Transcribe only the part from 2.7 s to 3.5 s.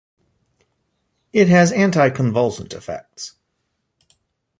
effects.